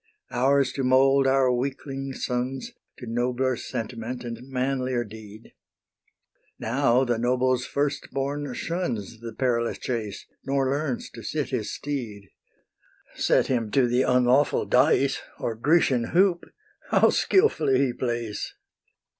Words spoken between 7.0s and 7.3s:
the